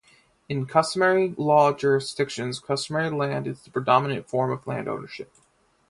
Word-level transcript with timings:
In 0.49 0.65
customary 0.65 1.35
law 1.37 1.71
jurisdictions, 1.73 2.59
customary 2.59 3.11
land 3.11 3.45
is 3.45 3.61
the 3.61 3.69
predominant 3.69 4.27
form 4.27 4.49
of 4.51 4.65
land 4.65 4.87
ownership. 4.87 5.31